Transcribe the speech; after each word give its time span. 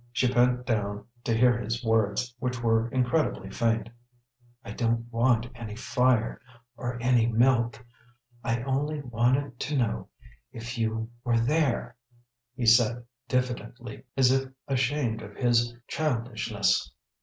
She 0.11 0.33
bent 0.33 0.65
down 0.65 1.05
to 1.25 1.37
hear 1.37 1.55
his 1.59 1.83
words, 1.85 2.33
which 2.39 2.63
were 2.63 2.89
incredibly 2.89 3.51
faint. 3.51 3.87
"I 4.65 4.71
don't 4.71 5.05
want 5.13 5.45
any 5.53 5.75
fire 5.75 6.41
or 6.75 6.97
any 6.99 7.27
milk. 7.27 7.85
I 8.43 8.63
only 8.63 9.01
wanted 9.03 9.59
to 9.59 9.77
know 9.77 10.09
if 10.51 10.75
you 10.79 11.11
were 11.23 11.39
there," 11.39 11.97
he 12.55 12.65
said 12.65 13.05
diffidently, 13.27 14.01
as 14.17 14.31
if 14.31 14.49
ashamed 14.67 15.21
of 15.21 15.35
his 15.35 15.71
childishness. 15.87 16.89